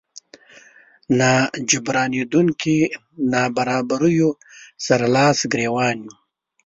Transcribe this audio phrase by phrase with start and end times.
[1.19, 2.75] ناجبرانېدونکو
[3.31, 4.29] نابرابريو
[4.85, 6.13] سره لاس ګریوان يو.